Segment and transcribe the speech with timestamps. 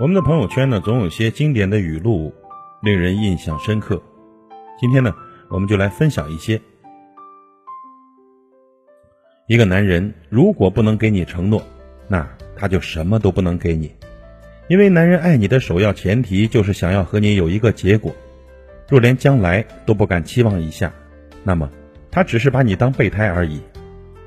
[0.00, 2.32] 我们的朋友圈呢，总有些经典的语录，
[2.80, 4.00] 令人印象深刻。
[4.78, 5.12] 今天呢，
[5.48, 6.60] 我们就来分享一些。
[9.48, 11.60] 一个男人如果不能给你承诺，
[12.06, 12.24] 那
[12.54, 13.92] 他就什么都不能给你，
[14.68, 18.14] 因为男人爱你的首要前提就是想要和你有一个结果。
[18.88, 20.92] 若连将来都不敢期望一下，
[21.42, 21.68] 那么
[22.08, 23.60] 他只是把你当备胎而已。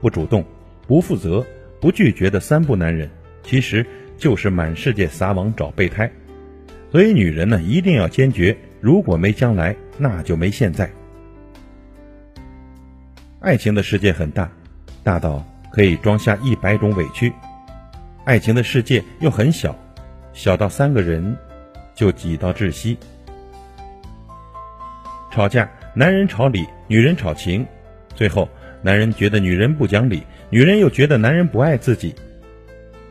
[0.00, 0.44] 不主动、
[0.88, 1.46] 不负责、
[1.80, 3.08] 不拒绝的三不男人，
[3.44, 3.86] 其实。
[4.22, 6.08] 就是满世界撒网找备胎，
[6.92, 10.88] 所以女人呢一定要坚决，如果没将来，那就没现在。
[13.40, 14.48] 爱情的世界很大，
[15.02, 17.32] 大到可以装下一百种委屈；
[18.24, 19.76] 爱情的世界又很小，
[20.32, 21.36] 小到三个人
[21.92, 22.96] 就挤到窒息。
[25.32, 27.66] 吵架，男人吵理，女人吵情，
[28.14, 28.48] 最后
[28.82, 32.14] 男人觉得女人不讲理，女人又觉得男人不爱自己。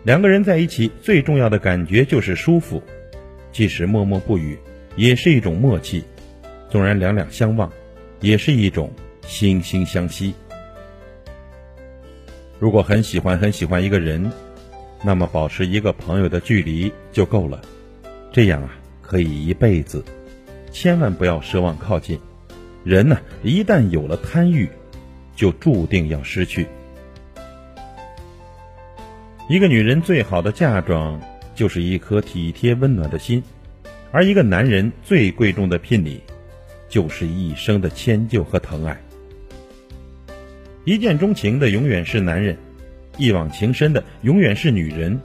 [0.04, 2.82] 两个人在一起，最重要的感觉就是舒服，
[3.52, 4.58] 即使默默不语，
[4.96, 6.02] 也是一种默契；
[6.70, 7.72] 纵然两两相望，
[8.20, 8.92] 也是一种
[9.24, 10.34] 惺惺相惜。
[12.60, 14.32] 如果很喜欢很喜欢一个人，
[15.04, 17.62] 那么保持一个朋友的距离就够了，
[18.32, 20.04] 这样啊可以一辈子。
[20.72, 22.20] 千万不要奢望靠近，
[22.84, 24.68] 人呢一旦有了贪欲，
[25.36, 26.66] 就注定要失去。
[29.52, 31.20] 一个女人最好的嫁妆，
[31.54, 33.42] 就是一颗体贴温暖的心；
[34.10, 36.22] 而一个男人最贵重的聘礼，
[36.88, 38.98] 就是一生的迁就和疼爱。
[40.86, 42.58] 一见钟情的永远是男人，
[43.18, 45.20] 一往情深的永远是女人。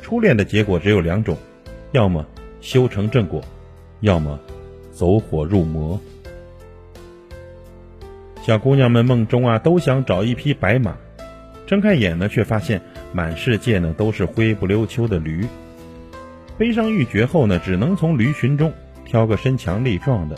[0.00, 1.36] 初恋的结果只有两种：
[1.92, 2.24] 要么
[2.62, 3.44] 修成正果，
[4.00, 4.40] 要么
[4.90, 6.00] 走火入魔。
[8.40, 10.96] 小姑娘们梦中啊，都想找一匹白马，
[11.66, 12.80] 睁开眼呢，却发现。
[13.14, 15.46] 满世界呢都是灰不溜秋的驴，
[16.58, 18.72] 悲伤欲绝后呢，只能从驴群中
[19.04, 20.36] 挑个身强力壮的，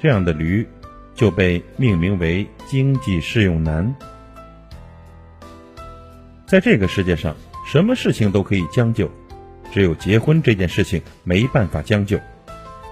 [0.00, 0.66] 这样的驴
[1.14, 3.94] 就被命名为经济适用男。
[6.46, 7.36] 在这个世界上，
[7.66, 9.10] 什么事情都可以将就，
[9.70, 12.18] 只有结婚这件事情没办法将就，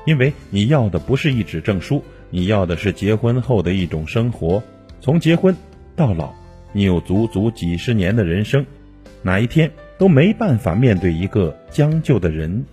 [0.05, 4.63] 因为你要的不是一纸证书，你要的是结婚后的一种生活，
[5.01, 5.57] 从结婚
[5.97, 6.35] 到老，
[6.75, 8.67] 你有足足几十年的人生。
[9.23, 12.65] 哪一天都没办法面对一个将就的人，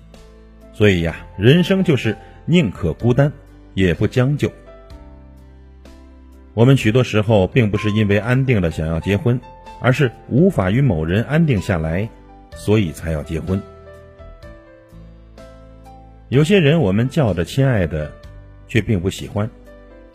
[0.73, 3.31] 所以呀，人生就是宁可孤单，
[3.73, 4.51] 也不将就。
[6.55, 9.39] 我们许多时候并不是因为安定了想要结婚，
[9.79, 12.09] 而是无法与某人安定下来，
[12.55, 13.61] 所以才要结婚。
[16.29, 18.11] 有些人我们叫着亲爱的，
[18.67, 19.47] 却并不喜欢；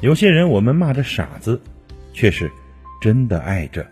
[0.01, 1.61] 有些人我们骂着傻子，
[2.13, 2.51] 却是
[3.01, 3.87] 真的爱着。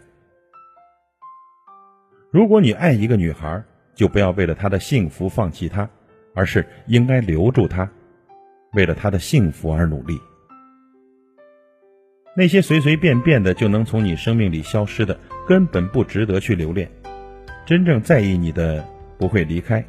[2.32, 3.62] 如果你爱一个女孩，
[3.94, 5.86] 就不要为了她的幸福放弃她，
[6.34, 7.86] 而是应该留住她，
[8.72, 10.18] 为了她的幸福而努力。
[12.34, 15.14] 那些随随便便的就能从你生命里消失的，
[15.46, 16.90] 根本不值得去留恋。
[17.66, 18.82] 真正在意你的
[19.18, 19.84] 不会离开，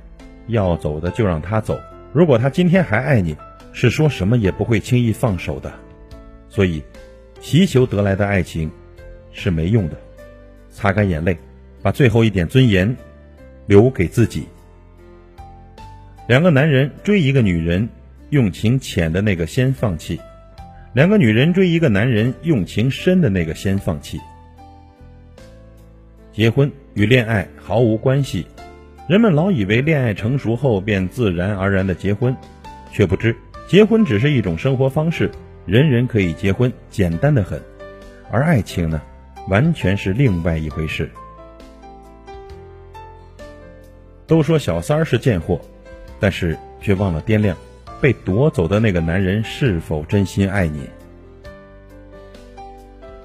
[0.48, 1.80] 要走的就让他走。
[2.12, 3.38] 如果他今天还爱你，
[3.72, 5.72] 是说什么也不会轻易放手的。
[6.50, 6.84] 所以，
[7.40, 8.70] 祈求得来的爱情
[9.32, 9.96] 是没用的。
[10.70, 11.38] 擦干眼泪。
[11.84, 12.96] 把最后一点尊严
[13.68, 14.48] 留给自己。
[16.28, 17.90] 两个男人追一个女人，
[18.30, 20.18] 用情浅的那个先放弃；
[20.94, 24.20] 两个女人追一个男人，用情深的那个先放弃。
[26.32, 28.48] 结婚与恋爱毫无关系，
[29.08, 32.36] 人们老以为恋爱成熟后便自然而然的结婚，
[32.92, 33.36] 却不知
[33.68, 35.30] 结婚只是一种生活方式，
[35.66, 37.60] 人人可以结婚，简单的很；
[38.32, 39.02] 而爱情呢，
[39.50, 41.12] 完全是另外一回事。
[44.26, 45.60] 都说小三儿是贱货，
[46.20, 47.56] 但是却忘了掂量，
[48.02, 50.90] 被夺走的那个男人是否真心爱你。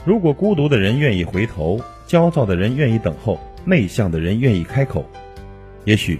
[0.05, 5.05] 如果孤独的人愿意回头，焦躁的人愿意等候，内向的人愿意开口，
[5.85, 6.19] 也许，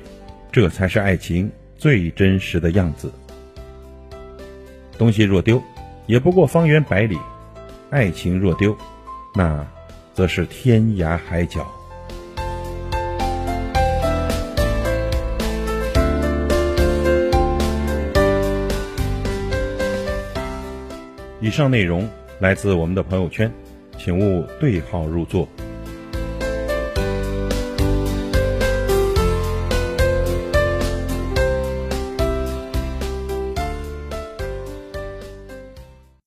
[0.53, 3.11] 这才是爱情最真实的样子。
[4.99, 5.63] 东西若丢，
[6.07, 7.17] 也不过方圆百里；
[7.91, 8.77] 爱情若丢，
[9.35, 9.67] 那，
[10.13, 11.67] 则是天涯海角。
[21.41, 22.09] 以上内容
[22.41, 23.53] 来自我们的朋友圈，
[23.97, 25.49] 请勿对号入座。